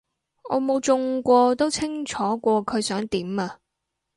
[0.49, 3.59] 我冇中過都清楚過佢想點啊